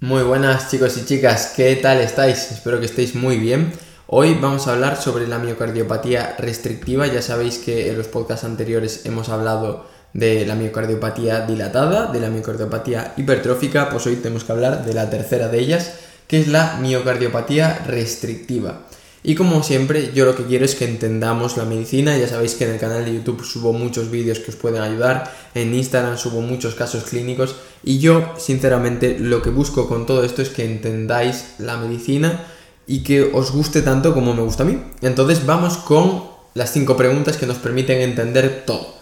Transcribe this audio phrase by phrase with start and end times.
[0.00, 2.50] Muy buenas chicos y chicas, ¿qué tal estáis?
[2.50, 3.72] Espero que estéis muy bien.
[4.08, 7.06] Hoy vamos a hablar sobre la miocardiopatía restrictiva.
[7.06, 12.28] Ya sabéis que en los podcasts anteriores hemos hablado de la miocardiopatía dilatada, de la
[12.28, 15.92] miocardiopatía hipertrófica, pues hoy tenemos que hablar de la tercera de ellas,
[16.26, 18.80] que es la miocardiopatía restrictiva.
[19.26, 22.16] Y como siempre, yo lo que quiero es que entendamos la medicina.
[22.18, 25.34] Ya sabéis que en el canal de YouTube subo muchos vídeos que os pueden ayudar.
[25.54, 27.56] En Instagram subo muchos casos clínicos.
[27.82, 32.44] Y yo, sinceramente, lo que busco con todo esto es que entendáis la medicina
[32.86, 34.78] y que os guste tanto como me gusta a mí.
[35.00, 38.93] Entonces vamos con las cinco preguntas que nos permiten entender todo.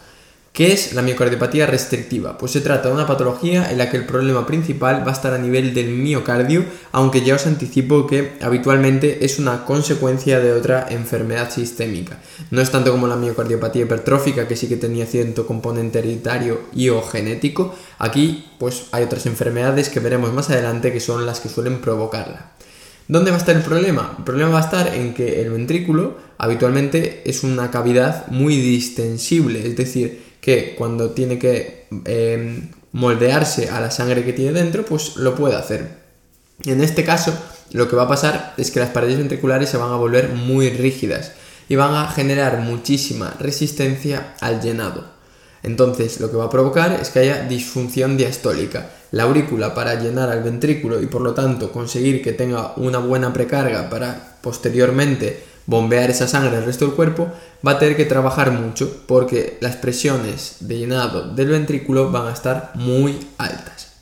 [0.52, 2.36] ¿Qué es la miocardiopatía restrictiva?
[2.36, 5.32] Pues se trata de una patología en la que el problema principal va a estar
[5.32, 10.88] a nivel del miocardio, aunque ya os anticipo que habitualmente es una consecuencia de otra
[10.90, 12.18] enfermedad sistémica.
[12.50, 16.90] No es tanto como la miocardiopatía hipertrófica, que sí que tenía cierto componente hereditario y
[16.90, 17.74] o genético.
[17.98, 22.52] Aquí pues hay otras enfermedades que veremos más adelante que son las que suelen provocarla.
[23.08, 24.16] ¿Dónde va a estar el problema?
[24.18, 29.66] El problema va a estar en que el ventrículo habitualmente es una cavidad muy distensible,
[29.66, 35.16] es decir, que cuando tiene que em, moldearse a la sangre que tiene dentro, pues
[35.16, 36.02] lo puede hacer.
[36.64, 37.32] En este caso,
[37.70, 40.68] lo que va a pasar es que las paredes ventriculares se van a volver muy
[40.70, 41.32] rígidas
[41.68, 45.04] y van a generar muchísima resistencia al llenado.
[45.62, 48.90] Entonces, lo que va a provocar es que haya disfunción diastólica.
[49.12, 53.32] La aurícula para llenar al ventrículo y por lo tanto conseguir que tenga una buena
[53.32, 57.28] precarga para posteriormente bombear esa sangre al resto del cuerpo,
[57.66, 62.32] va a tener que trabajar mucho porque las presiones de llenado del ventrículo van a
[62.32, 63.92] estar muy altas.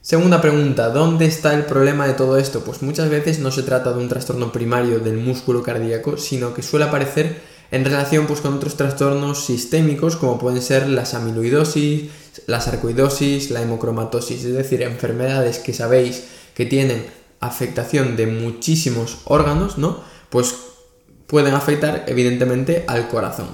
[0.00, 2.60] Segunda pregunta, ¿dónde está el problema de todo esto?
[2.60, 6.62] Pues muchas veces no se trata de un trastorno primario del músculo cardíaco, sino que
[6.62, 12.10] suele aparecer en relación pues, con otros trastornos sistémicos como pueden ser la amiloidosis,
[12.46, 17.06] la sarcoidosis, la hemocromatosis, es decir, enfermedades que sabéis que tienen
[17.40, 20.00] afectación de muchísimos órganos, ¿no?
[20.28, 20.54] Pues
[21.26, 23.48] pueden afectar evidentemente al corazón.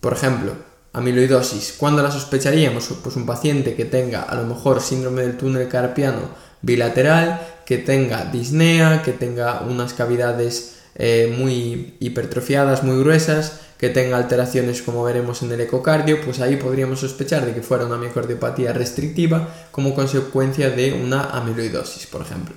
[0.00, 0.52] Por ejemplo,
[0.92, 1.74] amiloidosis.
[1.78, 2.88] ¿Cuándo la sospecharíamos?
[3.02, 6.20] Pues un paciente que tenga a lo mejor síndrome del túnel carpiano
[6.60, 14.16] bilateral, que tenga disnea, que tenga unas cavidades eh, muy hipertrofiadas, muy gruesas, que tenga
[14.16, 18.72] alteraciones como veremos en el ecocardio, pues ahí podríamos sospechar de que fuera una miocardiopatía
[18.72, 22.54] restrictiva como consecuencia de una amiloidosis, por ejemplo.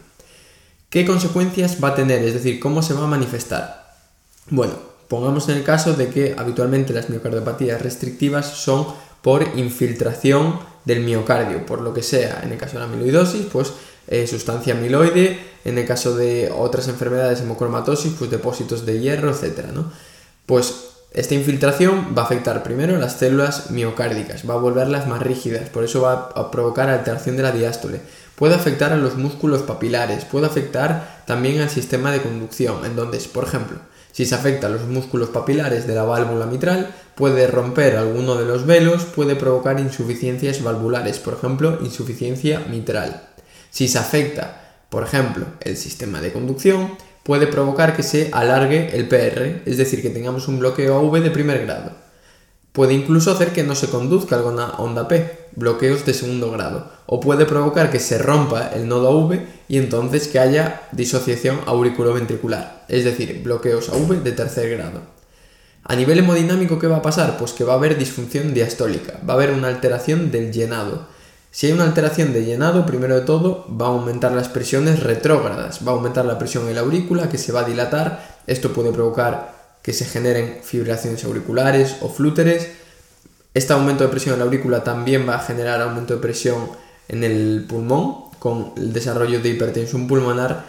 [0.90, 2.23] ¿Qué consecuencias va a tener?
[2.23, 3.84] Es decir, ¿cómo se va a manifestar?
[4.50, 4.73] Bueno,
[5.07, 8.85] pongamos en el caso de que habitualmente las miocardiopatías restrictivas son
[9.23, 12.41] por infiltración del miocardio, por lo que sea.
[12.44, 13.73] En el caso de la amiloidosis, pues
[14.07, 19.66] eh, sustancia amiloide, en el caso de otras enfermedades, hemocromatosis, pues depósitos de hierro, etc.
[19.73, 19.91] ¿no?
[20.45, 25.69] Pues esta infiltración va a afectar primero las células miocárdicas, va a volverlas más rígidas,
[25.69, 28.01] por eso va a provocar alteración de la diástole.
[28.35, 33.17] Puede afectar a los músculos papilares, puede afectar también al sistema de conducción, en donde,
[33.34, 33.79] por ejemplo,
[34.16, 38.46] si se afecta a los músculos papilares de la válvula mitral, puede romper alguno de
[38.46, 43.28] los velos, puede provocar insuficiencias valvulares, por ejemplo, insuficiencia mitral.
[43.72, 49.09] Si se afecta, por ejemplo, el sistema de conducción, puede provocar que se alargue el
[49.09, 52.04] PR, es decir, que tengamos un bloqueo AV de primer grado.
[52.75, 57.22] Puede incluso hacer que no se conduzca alguna onda P, bloqueos de segundo grado, o
[57.22, 63.06] puede provocar que se rompa el nodo AV y entonces que haya disociación auriculoventricular, es
[63.06, 65.00] decir, bloqueos AV de tercer grado.
[65.85, 67.38] A nivel hemodinámico, ¿qué va a pasar?
[67.38, 71.08] Pues que va a haber disfunción diastólica, va a haber una alteración del llenado.
[71.52, 75.80] Si hay una alteración de llenado, primero de todo, va a aumentar las presiones retrógradas,
[75.88, 78.91] va a aumentar la presión en la aurícula que se va a dilatar, esto puede
[78.91, 82.69] provocar que se generen fibrilaciones auriculares o flúteres.
[83.53, 86.72] Este aumento de presión en la aurícula también va a generar aumento de presión
[87.07, 90.66] en el pulmón con el desarrollo de hipertensión pulmonar,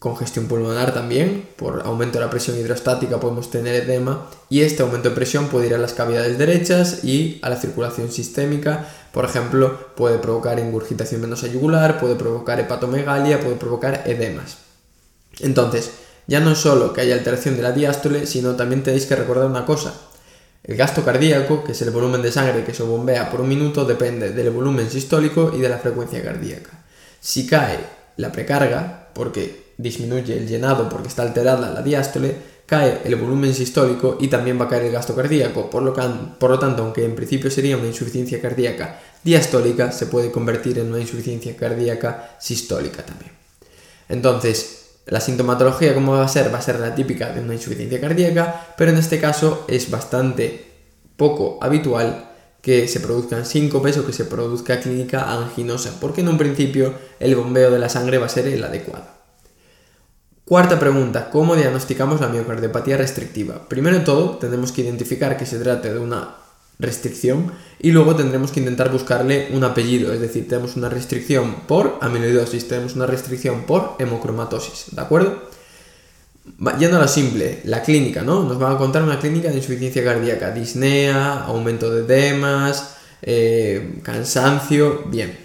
[0.00, 5.10] congestión pulmonar también, por aumento de la presión hidrostática podemos tener edema y este aumento
[5.10, 9.94] de presión puede ir a las cavidades derechas y a la circulación sistémica, por ejemplo,
[9.94, 14.58] puede provocar ingurgitación venosa yugular, puede provocar hepatomegalia, puede provocar edemas.
[15.38, 15.92] Entonces,
[16.30, 19.66] ya no solo que haya alteración de la diástole, sino también tenéis que recordar una
[19.66, 19.92] cosa.
[20.62, 23.84] El gasto cardíaco, que es el volumen de sangre que se bombea por un minuto,
[23.84, 26.84] depende del volumen sistólico y de la frecuencia cardíaca.
[27.18, 27.80] Si cae
[28.16, 34.16] la precarga, porque disminuye el llenado porque está alterada la diástole, cae el volumen sistólico
[34.20, 35.68] y también va a caer el gasto cardíaco.
[35.68, 35.92] Por lo,
[36.38, 40.90] por lo tanto, aunque en principio sería una insuficiencia cardíaca diastólica, se puede convertir en
[40.90, 43.32] una insuficiencia cardíaca sistólica también.
[44.08, 44.79] Entonces,
[45.10, 46.52] la sintomatología, ¿cómo va a ser?
[46.54, 50.70] Va a ser la típica de una insuficiencia cardíaca, pero en este caso es bastante
[51.16, 52.30] poco habitual
[52.62, 57.34] que se produzcan síncopes o que se produzca clínica anginosa, porque en un principio el
[57.34, 59.06] bombeo de la sangre va a ser el adecuado.
[60.44, 63.68] Cuarta pregunta, ¿cómo diagnosticamos la miocardiopatía restrictiva?
[63.68, 66.36] Primero de todo, tenemos que identificar que se trata de una
[66.80, 71.98] restricción y luego tendremos que intentar buscarle un apellido, es decir, tenemos una restricción por
[72.00, 75.50] amiloidosis, tenemos una restricción por hemocromatosis, ¿de acuerdo?
[76.78, 78.42] Yendo a lo simple, la clínica, ¿no?
[78.42, 85.04] Nos van a contar una clínica de insuficiencia cardíaca, disnea, aumento de edemas, eh, cansancio,
[85.06, 85.38] bien.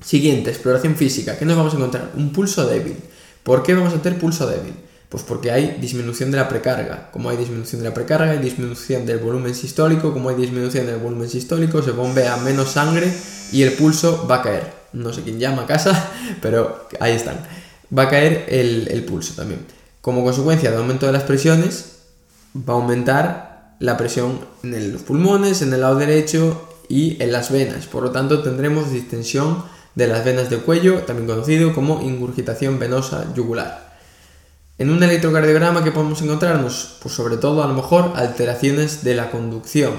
[0.00, 2.12] Siguiente, exploración física, ¿qué nos vamos a encontrar?
[2.14, 2.96] Un pulso débil.
[3.42, 4.74] ¿Por qué vamos a tener pulso débil?
[5.08, 7.10] Pues porque hay disminución de la precarga.
[7.10, 10.12] Como hay disminución de la precarga, hay disminución del volumen sistólico.
[10.12, 13.10] Como hay disminución del volumen sistólico, se bombea menos sangre
[13.50, 14.72] y el pulso va a caer.
[14.92, 16.10] No sé quién llama a casa,
[16.42, 17.38] pero ahí están.
[17.96, 19.60] Va a caer el, pulso también.
[20.02, 22.00] Como consecuencia del aumento de las presiones,
[22.54, 27.50] va a aumentar la presión en los pulmones, en el lado derecho y en las
[27.50, 27.86] venas.
[27.86, 29.64] Por lo tanto, tendremos distensión
[29.94, 33.87] de las venas del cuello, también conocido como ingurgitación venosa yugular.
[34.78, 39.32] En un electrocardiograma que podemos encontrarnos, pues sobre todo a lo mejor alteraciones de la
[39.32, 39.94] conducción.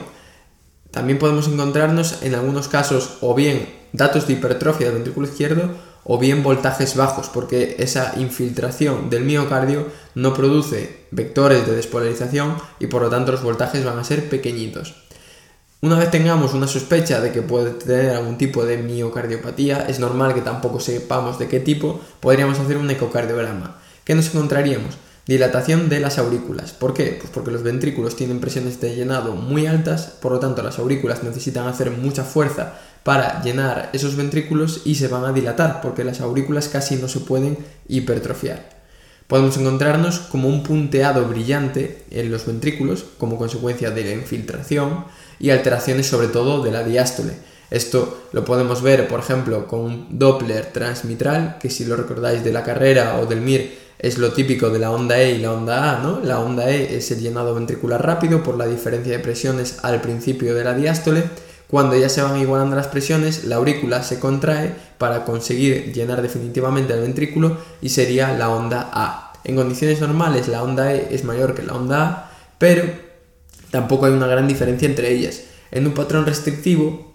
[0.89, 5.69] También podemos encontrarnos en algunos casos o bien datos de hipertrofia del ventrículo izquierdo
[6.05, 9.85] o bien voltajes bajos, porque esa infiltración del miocardio
[10.15, 14.95] no produce vectores de despolarización y por lo tanto los voltajes van a ser pequeñitos.
[15.81, 20.33] Una vez tengamos una sospecha de que puede tener algún tipo de miocardiopatía, es normal
[20.33, 23.78] que tampoco sepamos de qué tipo, podríamos hacer un ecocardiograma.
[24.09, 24.97] ¿Qué nos encontraríamos?
[25.27, 26.71] Dilatación de las aurículas.
[26.71, 27.15] ¿Por qué?
[27.19, 31.21] Pues porque los ventrículos tienen presiones de llenado muy altas, por lo tanto las aurículas
[31.21, 32.73] necesitan hacer mucha fuerza
[33.03, 37.19] para llenar esos ventrículos y se van a dilatar, porque las aurículas casi no se
[37.19, 38.79] pueden hipertrofiar.
[39.27, 45.05] Podemos encontrarnos como un punteado brillante en los ventrículos como consecuencia de la infiltración
[45.39, 47.33] y alteraciones sobre todo de la diástole.
[47.69, 52.51] Esto lo podemos ver, por ejemplo, con un Doppler transmitral, que si lo recordáis de
[52.51, 55.97] la carrera o del MIR es lo típico de la onda E y la onda
[55.97, 56.21] A, ¿no?
[56.21, 60.55] La onda E es el llenado ventricular rápido por la diferencia de presiones al principio
[60.55, 61.23] de la diástole.
[61.67, 66.93] Cuando ya se van igualando las presiones, la aurícula se contrae para conseguir llenar definitivamente
[66.93, 69.33] el ventrículo y sería la onda A.
[69.43, 72.83] En condiciones normales la onda E es mayor que la onda A, pero
[73.69, 75.41] tampoco hay una gran diferencia entre ellas.
[75.71, 77.13] En un patrón restrictivo,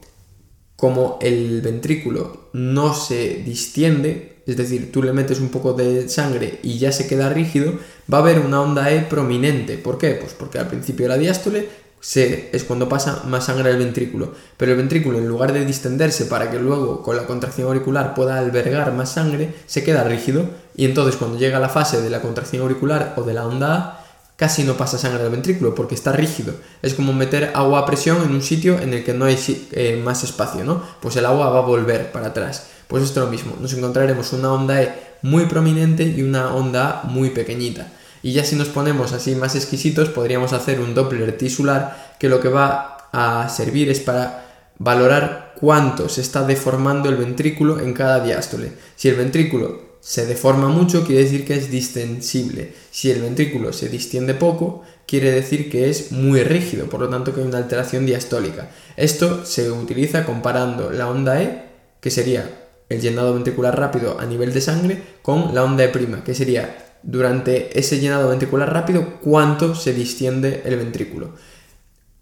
[0.76, 6.60] como el ventrículo no se distiende, es decir, tú le metes un poco de sangre
[6.62, 7.78] y ya se queda rígido,
[8.12, 9.78] va a haber una onda E prominente.
[9.78, 10.12] ¿Por qué?
[10.14, 11.68] Pues porque al principio de la diástole
[12.00, 16.26] se, es cuando pasa más sangre al ventrículo, pero el ventrículo en lugar de distenderse
[16.26, 20.44] para que luego con la contracción auricular pueda albergar más sangre, se queda rígido
[20.76, 24.03] y entonces cuando llega la fase de la contracción auricular o de la onda A,
[24.36, 26.54] casi no pasa sangre al ventrículo porque está rígido.
[26.82, 29.38] Es como meter agua a presión en un sitio en el que no hay
[29.72, 30.82] eh, más espacio, ¿no?
[31.00, 32.68] Pues el agua va a volver para atrás.
[32.88, 34.92] Pues esto es lo mismo, nos encontraremos una onda E
[35.22, 37.92] muy prominente y una onda A muy pequeñita.
[38.22, 42.40] Y ya si nos ponemos así más exquisitos, podríamos hacer un Doppler tisular que lo
[42.40, 44.44] que va a servir es para
[44.78, 48.72] valorar cuánto se está deformando el ventrículo en cada diástole.
[48.96, 52.74] Si el ventrículo se deforma mucho, quiere decir que es distensible.
[52.90, 57.32] Si el ventrículo se distiende poco, quiere decir que es muy rígido, por lo tanto
[57.32, 58.68] que hay una alteración diastólica.
[58.98, 61.70] Esto se utiliza comparando la onda E,
[62.02, 62.50] que sería
[62.90, 67.78] el llenado ventricular rápido a nivel de sangre con la onda E', que sería durante
[67.78, 71.34] ese llenado ventricular rápido cuánto se distiende el ventrículo.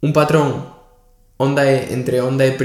[0.03, 0.73] Un patrón
[1.37, 2.57] onda E entre onda E'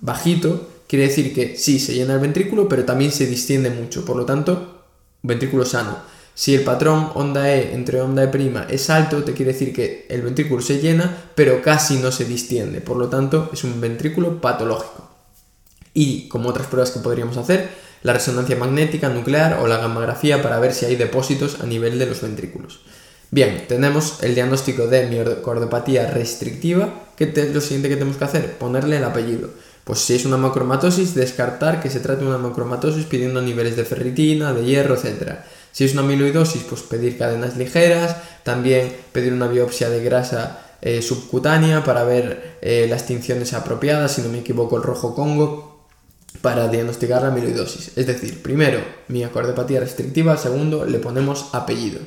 [0.00, 4.16] bajito quiere decir que sí se llena el ventrículo, pero también se distiende mucho, por
[4.16, 4.84] lo tanto,
[5.22, 5.98] ventrículo sano.
[6.34, 10.22] Si el patrón onda E entre onda E' es alto, te quiere decir que el
[10.22, 15.06] ventrículo se llena, pero casi no se distiende, por lo tanto, es un ventrículo patológico
[15.96, 17.70] y como otras pruebas que podríamos hacer,
[18.02, 22.04] la resonancia magnética nuclear o la gammagrafía para ver si hay depósitos a nivel de
[22.04, 22.80] los ventrículos.
[23.30, 28.58] Bien, tenemos el diagnóstico de miocardiopatía restrictiva, que es lo siguiente que tenemos que hacer,
[28.58, 29.48] ponerle el apellido.
[29.86, 33.84] Pues si es una macromatosis, descartar que se trate de una macromatosis pidiendo niveles de
[33.84, 35.34] ferritina, de hierro, etc.
[35.70, 41.02] Si es una amiloidosis, pues pedir cadenas ligeras, también pedir una biopsia de grasa eh,
[41.02, 45.86] subcutánea para ver eh, las tinciones apropiadas, si no me equivoco el rojo congo,
[46.42, 47.96] para diagnosticar la amiloidosis.
[47.96, 52.00] Es decir, primero, miocardiopatía restrictiva, segundo, le ponemos apellido.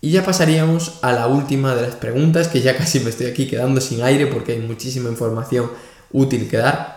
[0.00, 3.46] Y ya pasaríamos a la última de las preguntas, que ya casi me estoy aquí
[3.46, 5.70] quedando sin aire porque hay muchísima información
[6.10, 6.91] útil que dar.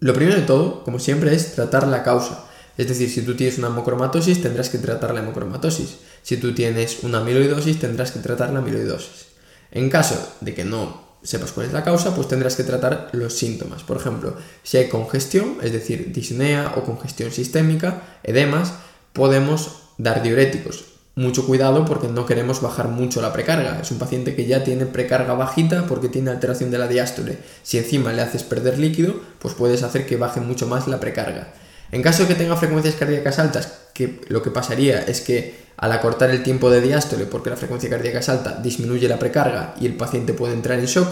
[0.00, 2.46] Lo primero de todo, como siempre, es tratar la causa.
[2.78, 5.98] Es decir, si tú tienes una hemocromatosis, tendrás que tratar la hemocromatosis.
[6.22, 9.26] Si tú tienes una amiloidosis, tendrás que tratar la amiloidosis.
[9.70, 13.34] En caso de que no sepas cuál es la causa, pues tendrás que tratar los
[13.34, 13.82] síntomas.
[13.82, 18.72] Por ejemplo, si hay congestión, es decir, disnea o congestión sistémica, edemas,
[19.12, 20.89] podemos dar diuréticos.
[21.16, 23.80] Mucho cuidado porque no queremos bajar mucho la precarga.
[23.80, 27.38] Es un paciente que ya tiene precarga bajita porque tiene alteración de la diástole.
[27.62, 31.52] Si encima le haces perder líquido, pues puedes hacer que baje mucho más la precarga.
[31.92, 35.92] En caso de que tenga frecuencias cardíacas altas, que lo que pasaría es que al
[35.92, 39.86] acortar el tiempo de diástole, porque la frecuencia cardíaca es alta, disminuye la precarga y
[39.86, 41.08] el paciente puede entrar en shock,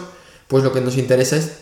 [0.46, 1.52] pues lo que nos interesa es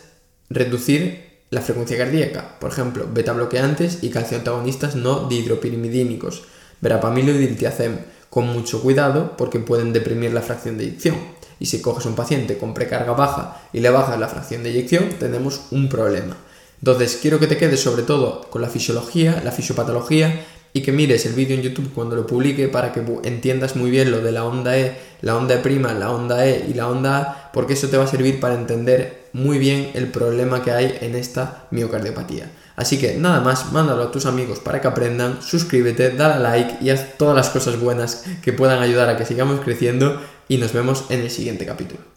[0.51, 2.59] reducir la frecuencia cardíaca.
[2.59, 6.43] Por ejemplo, beta bloqueantes y calcio antagonistas no dihidropirimidínicos,
[6.81, 7.99] verapamilo y diltiazem,
[8.37, 11.17] con mucho cuidado porque pueden deprimir la fracción de eyección.
[11.59, 15.09] Y si coges un paciente con precarga baja y le bajas la fracción de eyección,
[15.19, 16.37] tenemos un problema.
[16.79, 21.25] Entonces, quiero que te quedes sobre todo con la fisiología, la fisiopatología y que mires
[21.25, 24.45] el vídeo en YouTube cuando lo publique para que entiendas muy bien lo de la
[24.45, 27.97] onda E, la onda E', la onda E y la onda A, porque eso te
[27.97, 32.51] va a servir para entender muy bien el problema que hay en esta miocardiopatía.
[32.77, 36.91] Así que nada más, mándalo a tus amigos para que aprendan, suscríbete, dale like y
[36.91, 41.07] haz todas las cosas buenas que puedan ayudar a que sigamos creciendo y nos vemos
[41.09, 42.16] en el siguiente capítulo.